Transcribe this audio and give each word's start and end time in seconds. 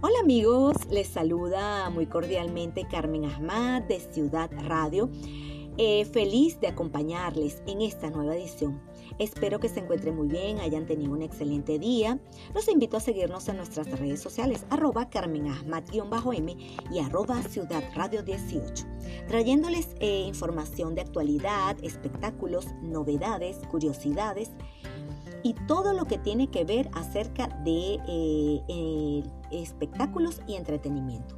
Hola 0.00 0.20
amigos, 0.22 0.76
les 0.92 1.08
saluda 1.08 1.90
muy 1.90 2.06
cordialmente 2.06 2.86
Carmen 2.88 3.24
Ahmad 3.24 3.82
de 3.82 3.98
Ciudad 3.98 4.48
Radio. 4.64 5.10
Eh, 5.76 6.04
feliz 6.04 6.60
de 6.60 6.68
acompañarles 6.68 7.64
en 7.66 7.80
esta 7.80 8.08
nueva 8.08 8.36
edición. 8.36 8.80
Espero 9.18 9.58
que 9.58 9.68
se 9.68 9.80
encuentren 9.80 10.14
muy 10.14 10.28
bien, 10.28 10.60
hayan 10.60 10.86
tenido 10.86 11.10
un 11.12 11.22
excelente 11.22 11.80
día. 11.80 12.20
Los 12.54 12.68
invito 12.68 12.96
a 12.96 13.00
seguirnos 13.00 13.48
en 13.48 13.56
nuestras 13.56 13.90
redes 13.98 14.20
sociales, 14.20 14.66
arroba 14.70 15.10
Carmen 15.10 15.48
Ahmad-M 15.48 16.56
y 16.92 16.98
arroba 17.00 17.42
Ciudad 17.42 17.82
Radio 17.96 18.22
18, 18.22 18.86
trayéndoles 19.26 19.96
eh, 19.98 20.20
información 20.28 20.94
de 20.94 21.00
actualidad, 21.00 21.76
espectáculos, 21.82 22.66
novedades, 22.82 23.56
curiosidades 23.68 24.52
y 25.42 25.54
todo 25.66 25.92
lo 25.92 26.06
que 26.06 26.18
tiene 26.18 26.48
que 26.48 26.64
ver 26.64 26.90
acerca 26.94 27.48
de 27.64 27.98
eh, 28.06 29.22
espectáculos 29.50 30.40
y 30.46 30.54
entretenimiento. 30.54 31.36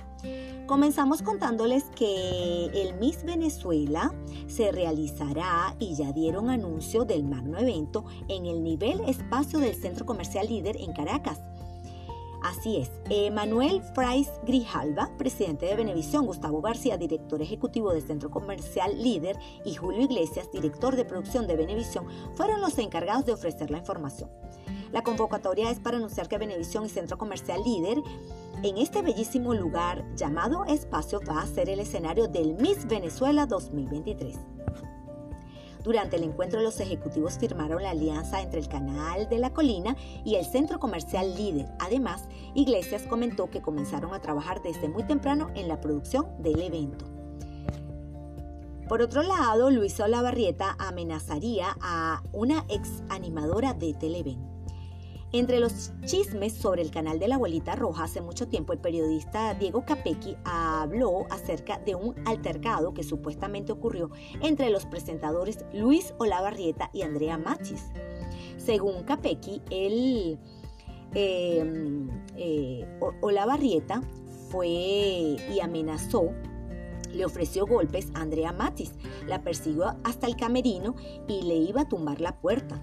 Comenzamos 0.67 1.23
contándoles 1.23 1.85
que 1.97 2.67
el 2.67 2.95
Miss 2.99 3.25
Venezuela 3.25 4.15
se 4.47 4.71
realizará 4.71 5.75
y 5.79 5.95
ya 5.97 6.13
dieron 6.13 6.51
anuncio 6.51 7.05
del 7.05 7.25
magno 7.25 7.59
evento 7.59 8.05
en 8.29 8.47
el 8.47 8.63
nivel 8.63 9.01
espacio 9.09 9.59
del 9.59 9.75
Centro 9.75 10.07
Comercial 10.07 10.47
Líder 10.47 10.77
en 10.77 10.93
Caracas. 10.93 11.41
Así 12.51 12.79
es, 12.79 12.91
Manuel 13.33 13.81
Frais 13.95 14.29
Grijalva, 14.45 15.09
presidente 15.17 15.67
de 15.67 15.77
Benevisión, 15.77 16.27
Gustavo 16.27 16.61
García, 16.61 16.97
director 16.97 17.41
ejecutivo 17.41 17.93
del 17.93 18.03
Centro 18.03 18.29
Comercial 18.29 19.01
Líder, 19.01 19.37
y 19.65 19.77
Julio 19.77 20.03
Iglesias, 20.03 20.51
director 20.53 20.97
de 20.97 21.05
producción 21.05 21.47
de 21.47 21.55
Benevisión, 21.55 22.07
fueron 22.35 22.61
los 22.61 22.77
encargados 22.79 23.25
de 23.25 23.35
ofrecer 23.35 23.71
la 23.71 23.79
información. 23.79 24.31
La 24.91 25.05
convocatoria 25.05 25.71
es 25.71 25.79
para 25.79 25.99
anunciar 25.99 26.27
que 26.27 26.39
Benevisión 26.39 26.85
y 26.85 26.89
Centro 26.89 27.19
Comercial 27.19 27.63
Líder 27.63 28.03
en 28.65 28.79
este 28.79 29.01
bellísimo 29.01 29.55
lugar 29.55 30.05
llamado 30.17 30.65
Espacio 30.65 31.21
va 31.21 31.43
a 31.43 31.47
ser 31.47 31.69
el 31.69 31.79
escenario 31.79 32.27
del 32.27 32.55
Miss 32.55 32.85
Venezuela 32.89 33.47
2023. 33.47 34.37
Durante 35.83 36.17
el 36.17 36.25
encuentro 36.25 36.61
los 36.61 36.79
ejecutivos 36.81 37.39
firmaron 37.39 37.83
la 37.83 37.91
alianza 37.91 38.43
entre 38.43 38.61
el 38.61 38.69
Canal 38.69 39.29
de 39.29 39.39
la 39.39 39.51
Colina 39.51 39.97
y 40.25 40.35
el 40.35 40.45
Centro 40.45 40.79
Comercial 40.79 41.35
Líder. 41.35 41.67
Además, 41.79 42.29
Iglesias 42.55 43.03
comentó 43.09 43.49
que 43.51 43.63
comenzaron 43.63 44.13
a 44.13 44.21
trabajar 44.21 44.63
desde 44.63 44.89
muy 44.89 45.05
temprano 45.05 45.49
en 45.55 45.69
la 45.69 45.81
producción 45.81 46.27
del 46.43 46.61
evento. 46.61 47.07
Por 48.89 49.03
otro 49.03 49.23
lado, 49.23 49.71
Luisa 49.71 50.05
Olavarrieta 50.05 50.75
amenazaría 50.79 51.77
a 51.81 52.23
una 52.33 52.65
ex 52.69 53.05
animadora 53.09 53.73
de 53.73 53.95
Televen. 53.95 54.50
Entre 55.33 55.61
los 55.61 55.93
chismes 56.05 56.53
sobre 56.53 56.83
el 56.83 56.91
canal 56.91 57.21
de 57.21 57.29
la 57.29 57.37
abuelita 57.37 57.77
roja, 57.77 58.05
hace 58.05 58.21
mucho 58.21 58.49
tiempo 58.49 58.73
el 58.73 58.81
periodista 58.81 59.55
Diego 59.55 59.85
Capecchi 59.85 60.37
habló 60.45 61.27
acerca 61.31 61.79
de 61.79 61.95
un 61.95 62.17
altercado 62.27 62.95
que 62.95 63.05
supuestamente 63.05 63.71
ocurrió 63.71 64.11
entre 64.43 64.71
los 64.71 64.87
presentadores 64.87 65.65
Luis 65.73 66.15
Olavarrieta 66.19 66.91
y 66.93 67.03
Andrea 67.03 67.39
Machis. 67.39 67.85
Según 68.57 69.05
Capecchi, 69.05 69.63
el 69.71 70.39
em, 71.15 72.11
eh, 72.37 72.85
Olavarrieta 73.21 74.03
fue 74.51 74.67
y 74.67 75.61
amenazó 75.63 76.31
le 77.13 77.25
ofreció 77.25 77.67
golpes 77.67 78.09
a 78.15 78.21
Andrea 78.21 78.53
Matis, 78.53 78.93
la 79.27 79.43
persiguió 79.43 79.97
hasta 80.05 80.27
el 80.27 80.37
camerino 80.37 80.95
y 81.29 81.43
le 81.43 81.57
iba 81.57 81.83
a 81.83 81.89
tumbar 81.89 82.21
la 82.21 82.41
puerta. 82.41 82.81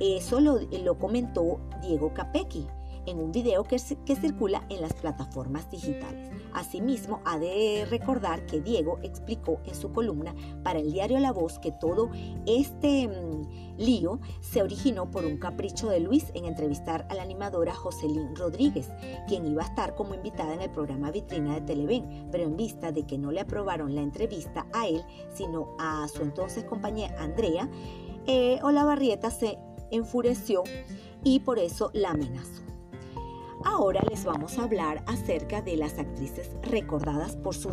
Eso 0.00 0.40
lo, 0.40 0.98
comentó 0.98 1.60
Diego 1.82 2.12
Capecchi 2.12 2.66
en 3.06 3.20
un 3.20 3.32
video 3.32 3.64
que, 3.64 3.80
que, 4.04 4.16
circula 4.16 4.64
en 4.68 4.80
las 4.80 4.92
plataformas 4.92 5.70
digitales. 5.70 6.30
Asimismo, 6.52 7.20
ha 7.24 7.38
de 7.38 7.86
recordar 7.88 8.44
que 8.46 8.60
Diego 8.60 8.98
explicó 9.02 9.60
en 9.64 9.74
su 9.74 9.92
columna 9.92 10.34
para 10.64 10.80
el 10.80 10.92
diario 10.92 11.18
La 11.20 11.32
Voz 11.32 11.58
que 11.58 11.70
todo 11.70 12.10
este 12.46 13.06
mm, 13.06 13.78
lío 13.78 14.20
se 14.40 14.62
originó 14.62 15.10
por 15.10 15.24
un 15.24 15.38
capricho 15.38 15.88
de 15.88 16.00
Luis 16.00 16.32
en 16.34 16.46
entrevistar 16.46 17.06
a 17.08 17.14
la 17.14 17.22
animadora 17.22 17.74
Jocelyn 17.74 18.34
Rodríguez, 18.34 18.90
quien 19.28 19.46
iba 19.46 19.62
a 19.62 19.66
estar 19.66 19.94
como 19.94 20.14
invitada 20.14 20.54
en 20.54 20.62
el 20.62 20.70
programa 20.70 21.10
Vitrina 21.10 21.54
de 21.54 21.60
Televen, 21.60 22.28
pero 22.32 22.44
en 22.44 22.56
vista 22.56 22.90
de 22.90 23.06
que 23.06 23.18
no 23.18 23.30
le 23.30 23.40
aprobaron 23.40 23.94
la 23.94 24.02
entrevista 24.02 24.66
a 24.72 24.88
él, 24.88 25.04
sino 25.32 25.76
a 25.78 26.08
su 26.08 26.22
entonces 26.22 26.64
compañera 26.64 27.14
Andrea, 27.22 27.70
eh, 28.26 28.58
Olavarrieta 28.62 29.30
se 29.30 29.56
enfureció 29.90 30.64
y 31.24 31.40
por 31.40 31.58
eso 31.58 31.90
la 31.94 32.10
amenazó. 32.10 32.62
Ahora 33.64 34.02
les 34.08 34.24
vamos 34.24 34.58
a 34.58 34.64
hablar 34.64 35.02
acerca 35.06 35.62
de 35.62 35.76
las 35.76 35.98
actrices 35.98 36.50
recordadas 36.62 37.36
por 37.36 37.54
sus 37.54 37.72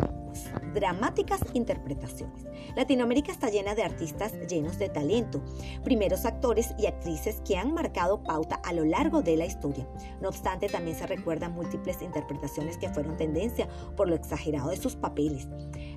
dramáticas 0.73 1.41
interpretaciones. 1.53 2.45
Latinoamérica 2.75 3.31
está 3.31 3.49
llena 3.49 3.75
de 3.75 3.83
artistas 3.83 4.33
llenos 4.47 4.79
de 4.79 4.89
talento, 4.89 5.41
primeros 5.83 6.25
actores 6.25 6.73
y 6.77 6.87
actrices 6.87 7.41
que 7.45 7.57
han 7.57 7.73
marcado 7.73 8.23
pauta 8.23 8.55
a 8.55 8.73
lo 8.73 8.85
largo 8.85 9.21
de 9.21 9.37
la 9.37 9.45
historia. 9.45 9.87
No 10.21 10.29
obstante, 10.29 10.69
también 10.69 10.97
se 10.97 11.07
recuerdan 11.07 11.53
múltiples 11.53 12.01
interpretaciones 12.01 12.77
que 12.77 12.89
fueron 12.89 13.17
tendencia 13.17 13.67
por 13.95 14.07
lo 14.07 14.15
exagerado 14.15 14.69
de 14.69 14.77
sus 14.77 14.95
papeles. 14.95 15.47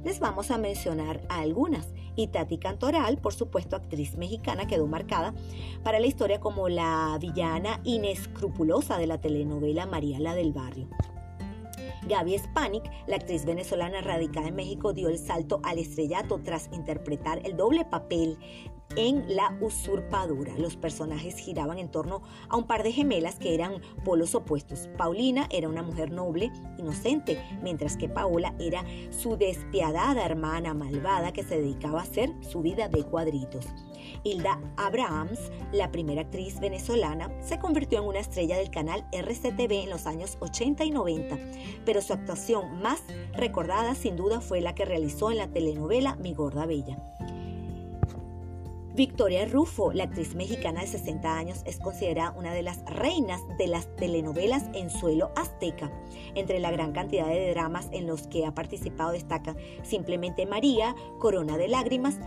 Les 0.04 0.20
vamos 0.20 0.50
a 0.50 0.58
mencionar 0.58 1.22
algunas. 1.28 1.88
Y 2.18 2.28
Tati 2.28 2.56
Cantoral, 2.56 3.18
por 3.18 3.34
supuesto, 3.34 3.76
actriz 3.76 4.16
mexicana, 4.16 4.66
quedó 4.66 4.86
marcada 4.86 5.34
para 5.82 6.00
la 6.00 6.06
historia 6.06 6.40
como 6.40 6.68
la 6.68 7.18
villana 7.20 7.80
inescrupulosa 7.84 8.96
de 8.96 9.06
la 9.06 9.20
telenovela 9.20 9.84
María 9.84 10.18
la 10.18 10.34
del 10.34 10.52
Barrio. 10.52 10.88
Gaby 12.08 12.38
Spanik, 12.38 12.84
la 13.06 13.16
actriz 13.16 13.44
venezolana 13.44 14.00
radicada 14.00 14.48
en 14.48 14.56
México, 14.56 14.92
dio 14.92 15.08
el 15.08 15.18
salto 15.18 15.60
al 15.64 15.78
estrellato 15.78 16.40
tras 16.42 16.68
interpretar 16.72 17.40
el 17.44 17.56
doble 17.56 17.84
papel 17.84 18.38
en 18.94 19.24
La 19.34 19.56
usurpadura. 19.60 20.54
Los 20.56 20.76
personajes 20.76 21.36
giraban 21.36 21.78
en 21.78 21.90
torno 21.90 22.22
a 22.48 22.56
un 22.56 22.66
par 22.66 22.82
de 22.82 22.92
gemelas 22.92 23.36
que 23.36 23.54
eran 23.54 23.82
polos 24.04 24.34
opuestos. 24.34 24.88
Paulina 24.96 25.48
era 25.50 25.68
una 25.68 25.82
mujer 25.82 26.12
noble, 26.12 26.52
inocente, 26.78 27.42
mientras 27.62 27.96
que 27.96 28.08
Paola 28.08 28.54
era 28.58 28.84
su 29.10 29.36
despiadada 29.36 30.24
hermana 30.24 30.74
malvada 30.74 31.32
que 31.32 31.42
se 31.42 31.58
dedicaba 31.58 32.00
a 32.00 32.04
hacer 32.04 32.32
su 32.42 32.62
vida 32.62 32.88
de 32.88 33.02
cuadritos. 33.02 33.66
Hilda 34.26 34.58
Abrahams, 34.76 35.38
la 35.70 35.92
primera 35.92 36.22
actriz 36.22 36.58
venezolana, 36.58 37.30
se 37.40 37.60
convirtió 37.60 38.00
en 38.00 38.06
una 38.06 38.18
estrella 38.18 38.58
del 38.58 38.70
canal 38.70 39.06
RCTV 39.12 39.84
en 39.84 39.90
los 39.90 40.06
años 40.06 40.36
80 40.40 40.84
y 40.84 40.90
90, 40.90 41.38
pero 41.84 42.02
su 42.02 42.12
actuación 42.12 42.82
más 42.82 43.04
recordada 43.34 43.94
sin 43.94 44.16
duda 44.16 44.40
fue 44.40 44.60
la 44.60 44.74
que 44.74 44.84
realizó 44.84 45.30
en 45.30 45.38
la 45.38 45.46
telenovela 45.46 46.16
Mi 46.16 46.34
Gorda 46.34 46.66
Bella. 46.66 46.98
Victoria 48.96 49.44
Rufo, 49.44 49.92
la 49.92 50.04
actriz 50.04 50.34
mexicana 50.34 50.80
de 50.80 50.86
60 50.86 51.36
años, 51.36 51.62
es 51.66 51.78
considerada 51.78 52.30
una 52.30 52.54
de 52.54 52.62
las 52.62 52.82
reinas 52.86 53.42
de 53.58 53.66
las 53.66 53.94
telenovelas 53.94 54.64
en 54.72 54.88
suelo 54.88 55.32
azteca. 55.36 55.92
Entre 56.34 56.60
la 56.60 56.70
gran 56.70 56.92
cantidad 56.92 57.28
de 57.28 57.50
dramas 57.50 57.88
en 57.92 58.06
los 58.06 58.26
que 58.26 58.46
ha 58.46 58.54
participado 58.54 59.12
destaca 59.12 59.54
Simplemente 59.82 60.46
María, 60.46 60.96
Corona 61.18 61.58
de 61.58 61.68
Lágrimas, 61.68 62.18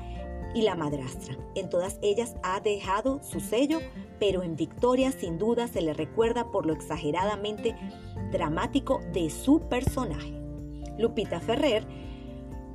y 0.54 0.62
La 0.62 0.76
Madrastra. 0.76 1.38
En 1.56 1.70
todas 1.70 2.00
ellas 2.02 2.36
ha 2.44 2.60
dejado 2.60 3.22
su 3.24 3.40
sello, 3.40 3.80
pero 4.20 4.44
en 4.44 4.56
Victoria 4.56 5.12
sin 5.12 5.38
duda 5.38 5.68
se 5.68 5.82
le 5.82 5.94
recuerda 5.94 6.52
por 6.52 6.66
lo 6.66 6.74
exageradamente 6.74 7.76
dramático 8.32 9.02
de 9.14 9.30
su 9.30 9.62
personaje. 9.62 10.34
Lupita 10.98 11.40
Ferrer 11.40 11.86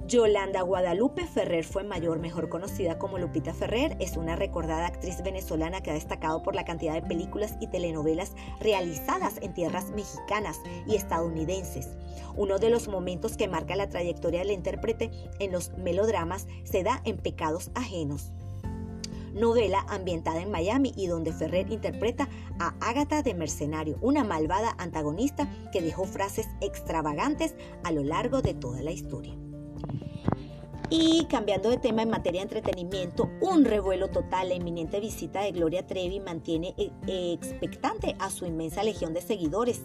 Yolanda 0.06 0.60
Guadalupe 0.60 1.26
Ferrer 1.26 1.64
fue 1.64 1.82
mayor, 1.82 2.18
mejor 2.18 2.50
conocida 2.50 2.98
como 2.98 3.16
Lupita 3.16 3.54
Ferrer. 3.54 3.96
Es 4.00 4.18
una 4.18 4.36
recordada 4.36 4.86
actriz 4.86 5.22
venezolana 5.22 5.82
que 5.82 5.90
ha 5.90 5.94
destacado 5.94 6.42
por 6.42 6.54
la 6.54 6.66
cantidad 6.66 6.92
de 6.92 7.00
películas 7.00 7.56
y 7.58 7.68
telenovelas 7.68 8.32
realizadas 8.60 9.38
en 9.40 9.54
tierras 9.54 9.92
mexicanas 9.92 10.60
y 10.86 10.96
estadounidenses. 10.96 11.88
Uno 12.36 12.58
de 12.58 12.68
los 12.68 12.86
momentos 12.86 13.38
que 13.38 13.48
marca 13.48 13.76
la 13.76 13.88
trayectoria 13.88 14.40
del 14.40 14.50
intérprete 14.50 15.10
en 15.38 15.52
los 15.52 15.72
melodramas 15.78 16.46
se 16.64 16.82
da 16.82 17.00
en 17.04 17.16
Pecados 17.16 17.70
Ajenos 17.74 18.30
novela 19.34 19.84
ambientada 19.88 20.40
en 20.40 20.52
Miami 20.52 20.92
y 20.96 21.08
donde 21.08 21.32
Ferrer 21.32 21.68
interpreta 21.72 22.28
a 22.60 22.74
Agatha 22.80 23.20
de 23.22 23.34
Mercenario, 23.34 23.98
una 24.00 24.22
malvada 24.22 24.76
antagonista 24.78 25.48
que 25.72 25.82
dejó 25.82 26.04
frases 26.04 26.46
extravagantes 26.60 27.56
a 27.82 27.90
lo 27.90 28.04
largo 28.04 28.42
de 28.42 28.54
toda 28.54 28.80
la 28.80 28.92
historia. 28.92 29.34
Y 30.96 31.24
cambiando 31.24 31.70
de 31.70 31.78
tema 31.78 32.02
en 32.02 32.10
materia 32.10 32.38
de 32.38 32.44
entretenimiento, 32.44 33.28
un 33.40 33.64
revuelo 33.64 34.10
total, 34.10 34.50
la 34.50 34.54
inminente 34.54 35.00
visita 35.00 35.40
de 35.40 35.50
Gloria 35.50 35.84
Trevi 35.84 36.20
mantiene 36.20 36.72
eh, 36.78 37.32
expectante 37.32 38.14
a 38.20 38.30
su 38.30 38.46
inmensa 38.46 38.84
legión 38.84 39.12
de 39.12 39.20
seguidores. 39.20 39.82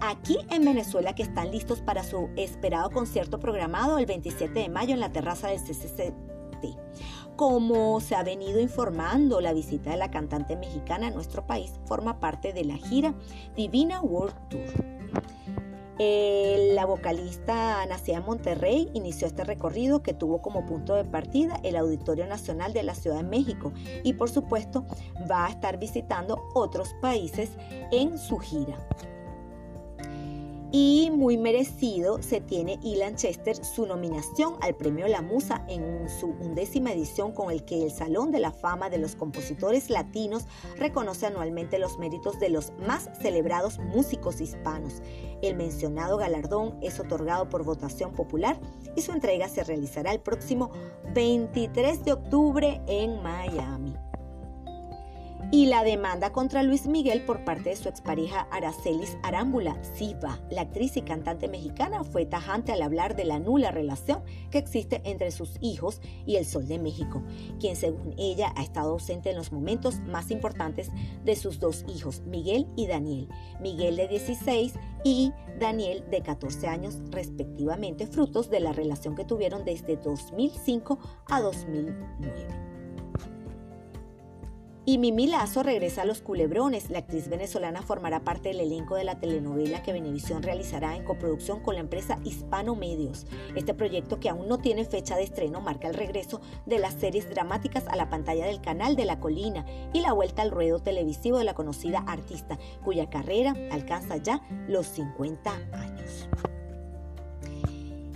Aquí 0.00 0.36
en 0.50 0.66
Venezuela 0.66 1.14
que 1.14 1.22
están 1.22 1.50
listos 1.50 1.80
para 1.80 2.04
su 2.04 2.28
esperado 2.36 2.90
concierto 2.90 3.40
programado 3.40 3.96
el 3.96 4.04
27 4.04 4.52
de 4.52 4.68
mayo 4.68 4.92
en 4.92 5.00
la 5.00 5.12
terraza 5.12 5.48
del 5.48 5.60
CCCT. 5.60 6.76
Como 7.36 7.98
se 8.00 8.14
ha 8.14 8.22
venido 8.22 8.60
informando, 8.60 9.40
la 9.40 9.54
visita 9.54 9.92
de 9.92 9.96
la 9.96 10.10
cantante 10.10 10.56
mexicana 10.56 11.06
a 11.06 11.10
nuestro 11.10 11.46
país 11.46 11.72
forma 11.86 12.20
parte 12.20 12.52
de 12.52 12.66
la 12.66 12.76
gira 12.76 13.14
Divina 13.56 14.02
World 14.02 14.36
Tour. 14.50 14.97
La 15.98 16.86
vocalista 16.86 17.84
nacida 17.86 18.18
en 18.18 18.24
Monterrey 18.24 18.88
inició 18.94 19.26
este 19.26 19.42
recorrido 19.42 20.02
que 20.02 20.14
tuvo 20.14 20.40
como 20.40 20.64
punto 20.64 20.94
de 20.94 21.04
partida 21.04 21.58
el 21.64 21.76
Auditorio 21.76 22.26
Nacional 22.26 22.72
de 22.72 22.84
la 22.84 22.94
Ciudad 22.94 23.16
de 23.16 23.24
México 23.24 23.72
y 24.04 24.12
por 24.12 24.30
supuesto 24.30 24.86
va 25.28 25.46
a 25.46 25.50
estar 25.50 25.78
visitando 25.78 26.48
otros 26.54 26.94
países 27.00 27.50
en 27.90 28.16
su 28.16 28.38
gira 28.38 28.78
y 30.70 31.10
muy 31.10 31.38
merecido 31.38 32.22
se 32.22 32.40
tiene 32.40 32.78
Ilan 32.82 33.16
Chester 33.16 33.56
su 33.64 33.86
nominación 33.86 34.56
al 34.60 34.74
Premio 34.74 35.08
La 35.08 35.22
Musa 35.22 35.64
en 35.68 36.08
su 36.08 36.26
undécima 36.26 36.92
edición 36.92 37.32
con 37.32 37.50
el 37.50 37.64
que 37.64 37.84
el 37.84 37.90
Salón 37.90 38.30
de 38.30 38.40
la 38.40 38.52
Fama 38.52 38.90
de 38.90 38.98
los 38.98 39.16
Compositores 39.16 39.88
Latinos 39.88 40.46
reconoce 40.76 41.26
anualmente 41.26 41.78
los 41.78 41.98
méritos 41.98 42.38
de 42.38 42.50
los 42.50 42.72
más 42.86 43.10
celebrados 43.20 43.78
músicos 43.78 44.40
hispanos. 44.40 45.02
El 45.42 45.56
mencionado 45.56 46.18
galardón 46.18 46.78
es 46.82 47.00
otorgado 47.00 47.48
por 47.48 47.64
votación 47.64 48.12
popular 48.12 48.58
y 48.94 49.02
su 49.02 49.12
entrega 49.12 49.48
se 49.48 49.64
realizará 49.64 50.12
el 50.12 50.20
próximo 50.20 50.70
23 51.14 52.04
de 52.04 52.12
octubre 52.12 52.80
en 52.86 53.22
Miami 53.22 54.07
y 55.50 55.66
la 55.66 55.82
demanda 55.82 56.30
contra 56.30 56.62
Luis 56.62 56.86
Miguel 56.86 57.24
por 57.24 57.44
parte 57.44 57.70
de 57.70 57.76
su 57.76 57.88
expareja 57.88 58.46
Aracelis 58.50 59.16
Arámbula 59.22 59.82
Silva. 59.94 60.38
La 60.50 60.62
actriz 60.62 60.96
y 60.96 61.02
cantante 61.02 61.48
mexicana 61.48 62.04
fue 62.04 62.26
tajante 62.26 62.72
al 62.72 62.82
hablar 62.82 63.16
de 63.16 63.24
la 63.24 63.38
nula 63.38 63.70
relación 63.70 64.22
que 64.50 64.58
existe 64.58 65.00
entre 65.04 65.30
sus 65.30 65.56
hijos 65.60 66.02
y 66.26 66.36
el 66.36 66.44
Sol 66.44 66.68
de 66.68 66.78
México, 66.78 67.22
quien 67.58 67.76
según 67.76 68.14
ella 68.18 68.52
ha 68.56 68.62
estado 68.62 68.92
ausente 68.92 69.30
en 69.30 69.36
los 69.36 69.50
momentos 69.52 70.00
más 70.00 70.30
importantes 70.30 70.90
de 71.24 71.34
sus 71.34 71.58
dos 71.58 71.84
hijos, 71.88 72.22
Miguel 72.26 72.66
y 72.76 72.86
Daniel. 72.86 73.28
Miguel 73.60 73.96
de 73.96 74.08
16 74.08 74.74
y 75.04 75.32
Daniel 75.58 76.04
de 76.10 76.20
14 76.20 76.66
años 76.68 76.98
respectivamente, 77.10 78.06
frutos 78.06 78.50
de 78.50 78.60
la 78.60 78.72
relación 78.72 79.14
que 79.14 79.24
tuvieron 79.24 79.64
desde 79.64 79.96
2005 79.96 80.98
a 81.26 81.40
2009. 81.40 82.77
Y 84.88 84.96
Mimi 84.96 85.26
Lazo 85.26 85.62
regresa 85.62 86.00
a 86.00 86.04
Los 86.06 86.22
Culebrones. 86.22 86.88
La 86.88 87.00
actriz 87.00 87.28
venezolana 87.28 87.82
formará 87.82 88.20
parte 88.20 88.48
del 88.48 88.60
elenco 88.60 88.94
de 88.94 89.04
la 89.04 89.20
telenovela 89.20 89.82
que 89.82 89.92
Venevisión 89.92 90.42
realizará 90.42 90.96
en 90.96 91.04
coproducción 91.04 91.60
con 91.60 91.74
la 91.74 91.82
empresa 91.82 92.18
Hispano 92.24 92.74
Medios. 92.74 93.26
Este 93.54 93.74
proyecto, 93.74 94.18
que 94.18 94.30
aún 94.30 94.48
no 94.48 94.56
tiene 94.56 94.86
fecha 94.86 95.16
de 95.16 95.24
estreno, 95.24 95.60
marca 95.60 95.88
el 95.88 95.94
regreso 95.94 96.40
de 96.64 96.78
las 96.78 96.94
series 96.94 97.28
dramáticas 97.28 97.86
a 97.86 97.96
la 97.96 98.08
pantalla 98.08 98.46
del 98.46 98.62
canal 98.62 98.96
de 98.96 99.04
La 99.04 99.20
Colina 99.20 99.66
y 99.92 100.00
la 100.00 100.14
vuelta 100.14 100.40
al 100.40 100.50
ruedo 100.50 100.78
televisivo 100.78 101.36
de 101.36 101.44
la 101.44 101.52
conocida 101.52 101.98
artista, 102.06 102.58
cuya 102.82 103.10
carrera 103.10 103.54
alcanza 103.70 104.16
ya 104.16 104.40
los 104.68 104.86
50 104.86 105.52
años 105.52 106.30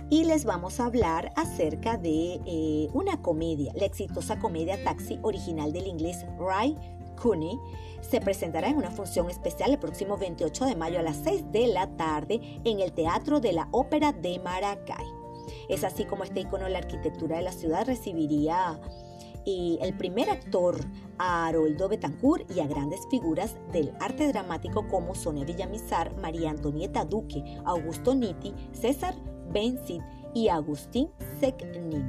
y 0.09 0.25
les 0.25 0.45
vamos 0.45 0.79
a 0.79 0.85
hablar 0.85 1.31
acerca 1.35 1.97
de 1.97 2.39
eh, 2.45 2.89
una 2.93 3.21
comedia, 3.21 3.71
la 3.75 3.85
exitosa 3.85 4.39
comedia 4.39 4.83
Taxi 4.83 5.19
original 5.21 5.71
del 5.71 5.87
inglés 5.87 6.25
Ray 6.39 6.77
Cooney. 7.21 7.59
Se 8.01 8.19
presentará 8.21 8.67
en 8.67 8.77
una 8.77 8.91
función 8.91 9.29
especial 9.29 9.71
el 9.71 9.79
próximo 9.79 10.17
28 10.17 10.65
de 10.65 10.75
mayo 10.75 10.99
a 10.99 11.03
las 11.03 11.17
6 11.17 11.51
de 11.51 11.67
la 11.67 11.87
tarde 11.95 12.41
en 12.63 12.79
el 12.79 12.91
Teatro 12.91 13.39
de 13.39 13.53
la 13.53 13.67
Ópera 13.71 14.11
de 14.11 14.39
Maracay. 14.39 15.05
Es 15.69 15.83
así 15.83 16.05
como 16.05 16.23
este 16.23 16.41
icono 16.41 16.65
de 16.65 16.71
la 16.71 16.79
arquitectura 16.79 17.37
de 17.37 17.43
la 17.43 17.51
ciudad 17.51 17.85
recibiría 17.85 18.79
y 19.45 19.77
el 19.81 19.95
primer 19.95 20.29
actor 20.29 20.79
a 21.17 21.47
Haroldo 21.47 21.89
Betancourt 21.89 22.49
y 22.51 22.59
a 22.59 22.67
grandes 22.67 23.01
figuras 23.09 23.55
del 23.71 23.93
arte 23.99 24.27
dramático 24.27 24.87
como 24.87 25.15
Sonia 25.15 25.45
Villamizar, 25.45 26.15
María 26.17 26.49
Antonieta 26.49 27.05
Duque, 27.05 27.43
Augusto 27.65 28.15
Nitti, 28.15 28.53
César 28.71 29.15
Benzit 29.53 30.01
y 30.33 30.49
Agustín 30.49 31.09
Seknini. 31.39 32.03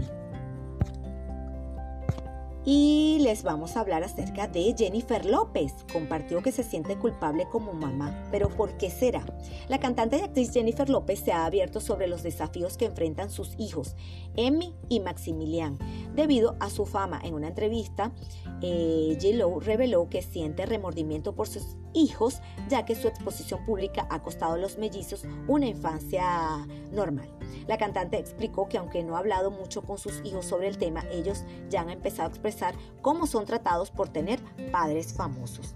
Y 2.67 3.19
les 3.21 3.43
vamos 3.43 3.77
a 3.77 3.81
hablar 3.81 4.05
acerca 4.05 4.49
de 4.49 4.75
Jennifer 4.77 5.27
López. 5.27 5.75
Compartió 5.93 6.41
que 6.41 6.51
se 6.51 6.63
siente 6.63 6.97
culpable 6.97 7.47
como 7.53 7.75
mamá, 7.75 8.27
pero 8.31 8.49
¿por 8.49 8.79
qué 8.79 8.89
será? 8.89 9.23
La 9.69 9.79
cantante 9.79 10.17
y 10.17 10.23
actriz 10.23 10.51
Jennifer 10.51 10.89
López 10.89 11.21
se 11.21 11.33
ha 11.33 11.45
abierto 11.45 11.81
sobre 11.81 12.07
los 12.07 12.23
desafíos 12.23 12.79
que 12.79 12.87
enfrentan 12.87 13.29
sus 13.29 13.55
hijos, 13.59 13.97
Emmy 14.35 14.75
y 14.89 15.01
Maximilian, 15.01 15.79
debido 16.15 16.57
a 16.59 16.71
su 16.71 16.87
fama. 16.87 17.21
En 17.23 17.35
una 17.35 17.49
entrevista, 17.49 18.13
eh, 18.63 19.19
J-Lo 19.21 19.61
reveló 19.61 20.09
que 20.09 20.23
siente 20.23 20.65
remordimiento 20.65 21.35
por 21.35 21.49
sus 21.49 21.77
hijos, 21.95 22.41
ya 22.69 22.85
que 22.85 22.95
su 22.95 23.09
exposición 23.09 23.65
pública 23.65 24.07
ha 24.11 24.23
costado 24.23 24.55
a 24.55 24.59
los 24.59 24.79
mellizos 24.79 25.25
una 25.49 25.67
infancia 25.67 26.67
normal. 26.93 27.29
La 27.67 27.79
cantante 27.79 28.19
explicó 28.19 28.69
que 28.69 28.79
aunque 28.79 29.03
no 29.03 29.17
ha 29.17 29.21
hablado 29.21 29.51
mucho 29.51 29.83
con 29.83 29.99
sus 29.99 30.21
hijos 30.25 30.45
sobre 30.45 30.69
el 30.69 30.79
tema, 30.79 31.05
ellos 31.11 31.45
ya 31.71 31.81
han 31.81 31.91
empezado 31.91 32.29
a 32.29 32.31
expresar 32.31 32.75
cómo 33.01 33.27
son 33.27 33.47
tratados 33.47 33.91
por 33.91 34.09
tener 34.09 34.41
padres 34.71 35.15
famosos. 35.15 35.75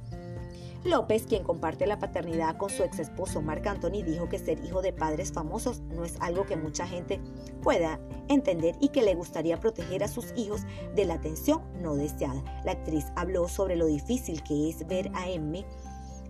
López, 0.85 1.27
quien 1.27 1.43
comparte 1.43 1.87
la 1.87 1.99
paternidad 1.99 2.57
con 2.57 2.71
su 2.71 2.85
ex 2.85 3.01
esposo 3.01 3.43
Marc 3.43 3.67
Anthony, 3.67 4.03
dijo 4.05 4.29
que 4.29 4.39
ser 4.39 4.65
hijo 4.65 4.81
de 4.81 4.93
padres 4.93 5.33
famosos 5.33 5.81
no 5.81 6.05
es 6.05 6.17
algo 6.21 6.47
que 6.47 6.57
mucha 6.57 6.87
gente 6.87 7.21
pueda 7.63 7.99
entender 8.29 8.77
y 8.81 8.91
que 8.91 9.03
le 9.03 9.15
gustaría 9.15 9.59
proteger 9.59 10.05
a 10.05 10.09
sus 10.09 10.33
hijos 10.37 10.63
de 10.95 11.05
la 11.05 11.15
atención 11.15 11.63
no 11.83 11.97
deseada. 11.97 12.43
La 12.65 12.73
actriz 12.73 13.07
habló 13.17 13.49
sobre 13.49 13.75
lo 13.75 13.87
difícil 13.87 14.43
que 14.45 14.71
es 14.71 14.87
ver 14.87 15.11
a 15.15 15.29
Emmy 15.29 15.67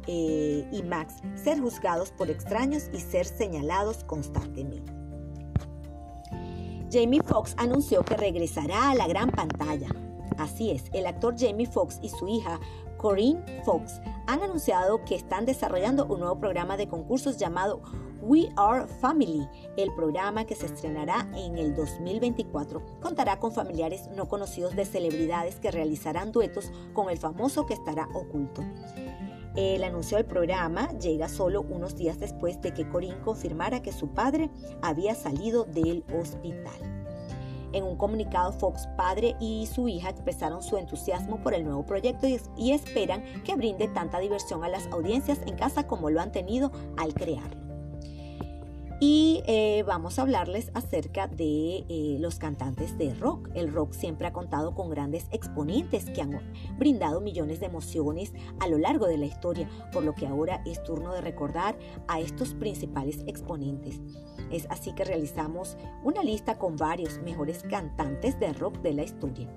eh, 0.08 0.66
y 0.72 0.82
Max 0.82 1.16
ser 1.37 1.60
juzgados 1.60 2.10
por 2.10 2.31
extraños 2.31 2.90
y 2.93 2.99
ser 2.99 3.26
señalados 3.26 4.05
constantemente. 4.05 4.93
Jamie 6.90 7.20
Foxx 7.22 7.55
anunció 7.58 8.02
que 8.02 8.16
regresará 8.16 8.90
a 8.90 8.94
la 8.94 9.06
gran 9.06 9.31
pantalla. 9.31 9.88
Así 10.38 10.70
es, 10.70 10.84
el 10.94 11.06
actor 11.06 11.34
Jamie 11.38 11.66
Foxx 11.66 11.99
y 12.02 12.08
su 12.08 12.26
hija 12.26 12.58
Corinne 12.96 13.43
Fox 13.64 14.00
han 14.26 14.43
anunciado 14.43 15.05
que 15.05 15.14
están 15.14 15.44
desarrollando 15.44 16.06
un 16.06 16.20
nuevo 16.20 16.38
programa 16.40 16.76
de 16.76 16.88
concursos 16.88 17.37
llamado 17.37 17.82
We 18.22 18.50
Are 18.56 18.87
Family. 18.87 19.46
El 19.76 19.94
programa 19.94 20.44
que 20.44 20.55
se 20.55 20.66
estrenará 20.66 21.28
en 21.34 21.58
el 21.58 21.75
2024 21.75 22.82
contará 23.00 23.38
con 23.38 23.52
familiares 23.52 24.08
no 24.16 24.28
conocidos 24.28 24.75
de 24.75 24.84
celebridades 24.84 25.56
que 25.56 25.70
realizarán 25.70 26.32
duetos 26.32 26.72
con 26.93 27.10
el 27.10 27.19
famoso 27.19 27.66
que 27.66 27.75
estará 27.75 28.08
oculto. 28.14 28.62
El 29.56 29.82
anuncio 29.84 30.16
del 30.16 30.26
programa 30.26 30.88
llega 30.98 31.28
solo 31.28 31.62
unos 31.62 31.96
días 31.96 32.19
después 32.20 32.60
de 32.60 32.72
que 32.72 32.88
Corinne 32.88 33.20
confirmara 33.20 33.82
que 33.82 33.93
su 33.93 34.08
padre 34.08 34.50
había 34.82 35.14
salido 35.14 35.64
del 35.64 36.05
hospital. 36.19 36.98
En 37.72 37.84
un 37.84 37.96
comunicado, 37.96 38.52
Fox 38.52 38.86
padre 38.96 39.36
y 39.40 39.67
su 39.67 39.88
hija 39.88 40.08
expresaron 40.10 40.62
su 40.62 40.76
entusiasmo 40.78 41.43
por 41.43 41.52
el 41.55 41.64
nuevo 41.64 41.84
proyecto 41.84 42.26
y, 42.56 42.72
esperan 42.72 43.22
que 43.44 43.56
brinde 43.56 43.88
tanta 43.88 44.19
diversión 44.20 44.64
a 44.64 44.69
las 44.69 44.86
audiencias 44.86 45.40
en 45.46 45.56
casa 45.56 45.86
como 45.86 46.08
lo 46.08 46.20
han 46.20 46.32
tenido 46.32 46.72
al 46.96 47.12
crearlo. 47.12 47.68
Y 49.00 49.44
eh, 49.46 49.84
vamos 49.86 50.19
a 50.19 50.22
hablarles 50.22 50.72
acerca 50.74 51.28
de 51.28 51.84
eh, 51.88 52.17
los 52.19 52.40
cantantes 52.40 52.98
de 52.98 53.14
rock. 53.14 53.48
El 53.55 53.72
rock 53.72 53.93
siempre 53.93 54.26
ha 54.26 54.32
contado 54.32 54.74
con 54.74 54.90
grandes 54.90 55.28
exponentes 55.31 56.06
que 56.10 56.20
han 56.20 56.40
brindado 56.78 57.20
millones 57.20 57.60
de 57.60 57.67
emociones 57.67 58.32
a 58.58 58.67
lo 58.67 58.76
largo 58.76 59.06
de 59.06 59.17
la 59.17 59.26
historia, 59.26 59.69
por 59.93 60.02
lo 60.02 60.17
que 60.17 60.26
ahora 60.26 60.62
es 60.67 60.82
turno 60.82 61.12
de 61.12 61.20
recordar 61.20 61.78
a 62.08 62.19
estos 62.19 62.55
principales 62.55 63.22
exponentes. 63.28 64.00
Es 64.50 64.67
así 64.69 64.93
que 64.93 65.05
realizamos 65.05 65.76
una 66.02 66.24
lista 66.24 66.58
con 66.58 66.74
varios 66.76 67.20
mejores 67.22 67.62
cantantes 67.62 68.40
de 68.40 68.52
rock 68.52 68.78
de 68.78 68.94
la 68.94 69.05
historia. 69.05 69.48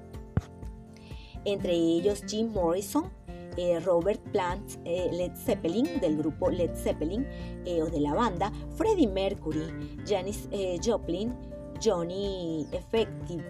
Entre 1.46 1.74
ellos 1.74 2.24
Jim 2.28 2.52
Morrison, 2.54 3.12
eh, 3.58 3.80
Robert 3.80 4.22
Plant, 4.32 4.80
eh, 4.84 5.10
Led 5.12 5.36
Zeppelin, 5.36 6.00
del 6.00 6.18
grupo 6.18 6.50
Led 6.50 6.76
Zeppelin 6.76 7.26
eh, 7.66 7.82
o 7.82 7.90
de 7.90 8.00
la 8.00 8.14
banda, 8.14 8.52
Freddie 8.76 9.08
Mercury, 9.08 9.98
Janis 10.06 10.48
Joplin, 10.82 11.36
Johnny 11.80 12.68
Effective, 12.72 13.44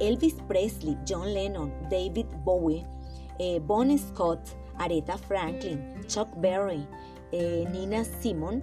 Elvis 0.00 0.34
Presley, 0.46 0.96
John 1.04 1.32
Lennon, 1.32 1.72
David 1.88 2.26
Bowie, 2.44 2.84
Bon 3.62 3.96
Scott, 3.98 4.40
Aretha 4.78 5.18
Franklin, 5.18 6.00
Chuck 6.06 6.28
Berry, 6.40 6.86
Nina 7.32 8.04
Simon, 8.04 8.62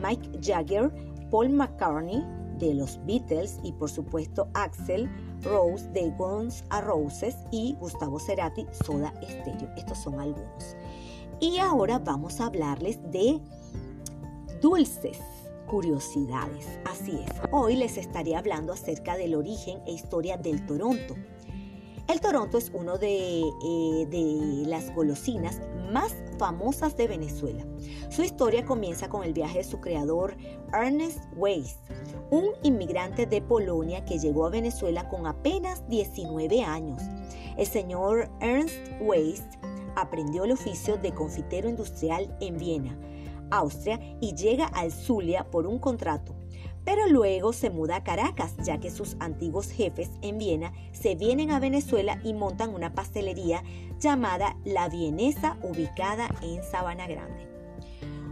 Mike 0.00 0.40
Jagger, 0.40 0.90
Paul 1.30 1.48
McCartney 1.48 2.24
de 2.58 2.74
los 2.74 2.98
Beatles 3.04 3.58
y 3.62 3.72
por 3.72 3.90
supuesto 3.90 4.48
Axel 4.54 5.08
Rose 5.42 5.88
de 5.90 6.10
Guns 6.10 6.64
N' 6.70 6.80
Roses 6.80 7.36
y 7.50 7.76
Gustavo 7.80 8.18
Cerati 8.18 8.66
Soda 8.84 9.12
Stereo. 9.22 9.70
Estos 9.76 9.98
son 9.98 10.20
algunos. 10.20 10.76
Y 11.40 11.58
ahora 11.58 11.98
vamos 11.98 12.40
a 12.40 12.46
hablarles 12.46 12.98
de 13.10 13.40
dulces 14.60 15.18
curiosidades. 15.66 16.66
Así 16.84 17.20
es, 17.20 17.32
hoy 17.50 17.76
les 17.76 17.96
estaré 17.98 18.36
hablando 18.36 18.72
acerca 18.72 19.16
del 19.16 19.34
origen 19.34 19.80
e 19.86 19.92
historia 19.92 20.36
del 20.36 20.64
Toronto. 20.64 21.16
El 22.08 22.20
Toronto 22.20 22.56
es 22.56 22.70
uno 22.72 22.98
de, 22.98 23.40
eh, 23.40 24.06
de 24.08 24.62
las 24.68 24.94
golosinas 24.94 25.60
más 25.90 26.14
famosas 26.38 26.96
de 26.96 27.08
Venezuela. 27.08 27.64
Su 28.10 28.22
historia 28.22 28.64
comienza 28.64 29.08
con 29.08 29.24
el 29.24 29.32
viaje 29.32 29.58
de 29.58 29.64
su 29.64 29.80
creador 29.80 30.36
Ernest 30.72 31.18
Weiss, 31.34 31.80
un 32.30 32.50
inmigrante 32.62 33.26
de 33.26 33.42
Polonia 33.42 34.04
que 34.04 34.20
llegó 34.20 34.46
a 34.46 34.50
Venezuela 34.50 35.08
con 35.08 35.26
apenas 35.26 35.88
19 35.88 36.62
años. 36.62 37.02
El 37.56 37.66
señor 37.66 38.30
Ernst 38.40 38.76
Weiss 39.00 39.42
aprendió 39.96 40.44
el 40.44 40.52
oficio 40.52 40.98
de 40.98 41.12
confitero 41.12 41.68
industrial 41.68 42.36
en 42.40 42.56
Viena, 42.56 42.96
Austria, 43.50 43.98
y 44.20 44.32
llega 44.34 44.66
al 44.66 44.92
Zulia 44.92 45.50
por 45.50 45.66
un 45.66 45.80
contrato 45.80 46.36
pero 46.86 47.08
luego 47.08 47.52
se 47.52 47.68
muda 47.68 47.96
a 47.96 48.04
Caracas, 48.04 48.54
ya 48.64 48.78
que 48.78 48.90
sus 48.90 49.16
antiguos 49.18 49.70
jefes 49.70 50.08
en 50.22 50.38
Viena 50.38 50.72
se 50.92 51.16
vienen 51.16 51.50
a 51.50 51.60
Venezuela 51.60 52.18
y 52.22 52.32
montan 52.32 52.72
una 52.72 52.94
pastelería 52.94 53.62
llamada 53.98 54.56
La 54.64 54.88
Vienesa, 54.88 55.58
ubicada 55.62 56.28
en 56.42 56.62
Sabana 56.62 57.08
Grande. 57.08 57.48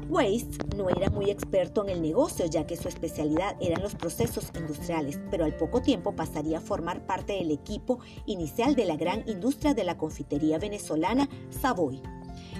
Weiss 0.08 0.46
no 0.76 0.88
era 0.88 1.10
muy 1.10 1.30
experto 1.30 1.82
en 1.82 1.90
el 1.90 2.02
negocio, 2.02 2.46
ya 2.46 2.66
que 2.66 2.76
su 2.76 2.86
especialidad 2.86 3.56
eran 3.60 3.82
los 3.82 3.96
procesos 3.96 4.52
industriales, 4.54 5.18
pero 5.30 5.44
al 5.44 5.56
poco 5.56 5.82
tiempo 5.82 6.12
pasaría 6.14 6.58
a 6.58 6.60
formar 6.60 7.06
parte 7.06 7.32
del 7.32 7.50
equipo 7.50 7.98
inicial 8.26 8.76
de 8.76 8.84
la 8.84 8.96
gran 8.96 9.28
industria 9.28 9.74
de 9.74 9.82
la 9.82 9.98
confitería 9.98 10.58
venezolana 10.58 11.28
Savoy. 11.50 12.00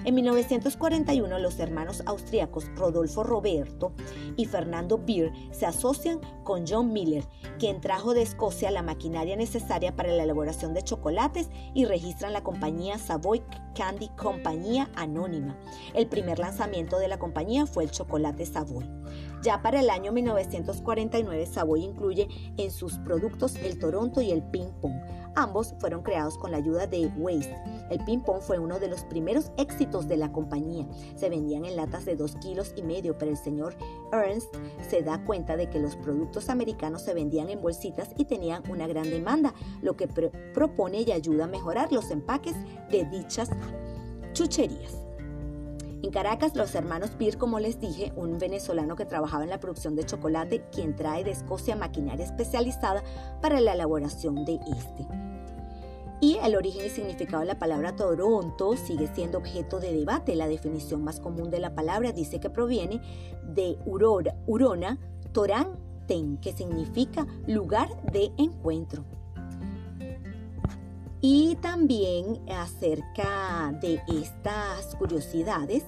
En 0.05 0.13
1941 0.13 1.39
los 1.39 1.59
hermanos 1.59 2.03
austríacos 2.05 2.69
Rodolfo 2.75 3.23
Roberto 3.23 3.91
y 4.37 4.45
Fernando 4.45 4.99
Beer 4.99 5.33
se 5.49 5.65
asocian 5.65 6.19
con 6.43 6.65
John 6.67 6.93
Miller, 6.93 7.25
quien 7.57 7.81
trajo 7.81 8.13
de 8.13 8.21
Escocia 8.21 8.69
la 8.69 8.83
maquinaria 8.83 9.35
necesaria 9.35 9.95
para 9.95 10.11
la 10.11 10.21
elaboración 10.21 10.75
de 10.75 10.83
chocolates 10.83 11.49
y 11.73 11.85
registran 11.85 12.33
la 12.33 12.43
compañía 12.43 12.99
Savoy 12.99 13.41
Candy 13.73 14.09
Compañía 14.09 14.91
Anónima. 14.95 15.57
El 15.95 16.05
primer 16.05 16.37
lanzamiento 16.37 16.99
de 16.99 17.07
la 17.07 17.17
compañía 17.17 17.65
fue 17.65 17.83
el 17.83 17.89
chocolate 17.89 18.45
Savoy. 18.45 18.87
Ya 19.41 19.63
para 19.63 19.79
el 19.79 19.89
año 19.89 20.11
1949 20.11 21.47
Savoy 21.47 21.83
incluye 21.83 22.27
en 22.57 22.69
sus 22.69 22.99
productos 22.99 23.55
el 23.55 23.79
Toronto 23.79 24.21
y 24.21 24.29
el 24.29 24.43
Ping 24.43 24.69
Pong. 24.81 25.01
Ambos 25.35 25.73
fueron 25.79 26.01
creados 26.01 26.37
con 26.37 26.51
la 26.51 26.57
ayuda 26.57 26.87
de 26.87 27.07
Weiss. 27.17 27.49
El 27.89 28.03
ping 28.05 28.19
pong 28.19 28.39
fue 28.41 28.57
uno 28.57 28.79
de 28.79 28.87
los 28.87 29.03
primeros 29.03 29.51
éxitos 29.57 29.94
de 30.03 30.17
la 30.17 30.31
compañía. 30.31 30.85
Se 31.15 31.29
vendían 31.29 31.65
en 31.65 31.75
latas 31.75 32.05
de 32.05 32.15
2 32.15 32.35
kilos 32.35 32.73
y 32.75 32.83
medio, 32.83 33.17
pero 33.17 33.31
el 33.31 33.37
señor 33.37 33.75
Ernst 34.11 34.53
se 34.89 35.01
da 35.01 35.23
cuenta 35.23 35.55
de 35.55 35.69
que 35.69 35.79
los 35.79 35.95
productos 35.95 36.49
americanos 36.49 37.01
se 37.01 37.13
vendían 37.13 37.49
en 37.49 37.61
bolsitas 37.61 38.09
y 38.17 38.25
tenían 38.25 38.63
una 38.69 38.87
gran 38.87 39.09
demanda, 39.09 39.53
lo 39.81 39.95
que 39.95 40.07
propone 40.07 41.01
y 41.01 41.11
ayuda 41.11 41.45
a 41.45 41.47
mejorar 41.47 41.91
los 41.91 42.11
empaques 42.11 42.55
de 42.91 43.05
dichas 43.05 43.49
chucherías. 44.33 45.01
En 46.01 46.11
Caracas, 46.11 46.55
los 46.55 46.75
hermanos 46.75 47.17
Beer, 47.17 47.37
como 47.37 47.57
les 47.59 47.79
dije, 47.79 48.13
un 48.15 48.37
venezolano 48.37 48.95
que 48.95 49.05
trabajaba 49.05 49.43
en 49.43 49.49
la 49.49 49.59
producción 49.59 49.95
de 49.95 50.05
chocolate, 50.05 50.63
quien 50.71 50.95
trae 50.95 51.23
de 51.23 51.31
Escocia 51.31 51.75
maquinaria 51.75 52.25
especializada 52.25 53.01
para 53.41 53.59
la 53.59 53.73
elaboración 53.73 54.45
de 54.45 54.55
este. 54.55 55.07
Y 56.25 56.39
el 56.43 56.55
origen 56.55 56.87
y 56.87 56.89
significado 56.89 57.41
de 57.41 57.45
la 57.45 57.59
palabra 57.59 57.95
Toronto 57.95 58.75
sigue 58.75 59.07
siendo 59.13 59.37
objeto 59.37 59.79
de 59.79 59.93
debate. 59.93 60.35
La 60.35 60.47
definición 60.47 61.03
más 61.03 61.19
común 61.19 61.51
de 61.51 61.59
la 61.59 61.75
palabra 61.75 62.13
dice 62.13 62.39
que 62.39 62.49
proviene 62.49 62.99
de 63.43 63.77
Urora, 63.85 64.35
Urona, 64.47 64.97
Toranten, 65.33 66.37
que 66.37 66.51
significa 66.51 67.27
lugar 67.45 67.89
de 68.11 68.31
encuentro. 68.39 69.05
Y 71.21 71.57
también 71.57 72.41
acerca 72.49 73.77
de 73.79 74.01
estas 74.07 74.95
curiosidades, 74.95 75.83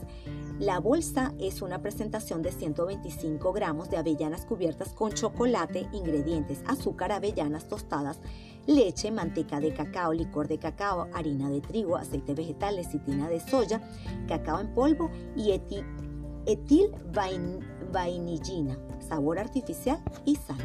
la 0.59 0.79
bolsa 0.79 1.33
es 1.39 1.61
una 1.61 1.81
presentación 1.83 2.41
de 2.41 2.51
125 2.51 3.53
gramos 3.53 3.91
de 3.91 3.97
avellanas 3.97 4.45
cubiertas 4.45 4.89
con 4.89 5.11
chocolate, 5.11 5.87
ingredientes, 5.91 6.63
azúcar, 6.65 7.11
avellanas 7.11 7.67
tostadas, 7.67 8.19
leche, 8.65 9.11
manteca 9.11 9.59
de 9.59 9.73
cacao, 9.73 10.13
licor 10.13 10.47
de 10.47 10.57
cacao, 10.57 11.07
harina 11.13 11.49
de 11.51 11.61
trigo, 11.61 11.95
aceite 11.95 12.33
vegetal, 12.33 12.75
lecitina 12.75 13.29
de 13.29 13.39
soya, 13.39 13.81
cacao 14.27 14.59
en 14.59 14.73
polvo 14.73 15.11
y 15.35 15.51
etil, 15.51 15.85
vainillina, 17.91 18.79
sabor 19.07 19.37
artificial 19.37 20.01
y 20.25 20.37
sal. 20.37 20.57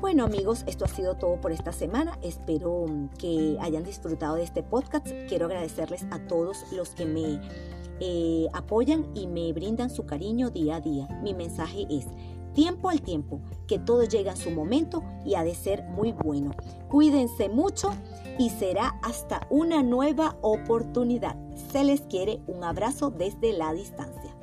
Bueno 0.00 0.24
amigos, 0.24 0.64
esto 0.66 0.84
ha 0.84 0.88
sido 0.88 1.14
todo 1.16 1.40
por 1.40 1.52
esta 1.52 1.72
semana. 1.72 2.18
Espero 2.22 2.86
mm, 2.86 3.08
que 3.18 3.56
hayan 3.60 3.82
disfrutado 3.82 4.36
de 4.36 4.42
este 4.42 4.62
podcast. 4.62 5.06
Quiero 5.28 5.46
agradecerles 5.46 6.04
a 6.10 6.18
todos 6.26 6.70
los 6.72 6.90
que 6.90 7.06
me 7.06 7.40
eh, 8.00 8.46
apoyan 8.52 9.06
y 9.14 9.26
me 9.26 9.52
brindan 9.52 9.90
su 9.90 10.06
cariño 10.06 10.50
día 10.50 10.76
a 10.76 10.80
día. 10.80 11.08
Mi 11.22 11.34
mensaje 11.34 11.86
es 11.90 12.06
tiempo 12.52 12.88
al 12.88 13.02
tiempo, 13.02 13.40
que 13.66 13.78
todo 13.78 14.04
llega 14.04 14.32
a 14.32 14.36
su 14.36 14.50
momento 14.50 15.02
y 15.24 15.34
ha 15.34 15.44
de 15.44 15.54
ser 15.54 15.84
muy 15.84 16.12
bueno. 16.12 16.52
Cuídense 16.88 17.48
mucho 17.48 17.90
y 18.38 18.50
será 18.50 18.98
hasta 19.02 19.46
una 19.50 19.82
nueva 19.82 20.36
oportunidad. 20.40 21.36
Se 21.70 21.84
les 21.84 22.00
quiere 22.02 22.40
un 22.46 22.64
abrazo 22.64 23.10
desde 23.10 23.52
la 23.52 23.72
distancia. 23.72 24.35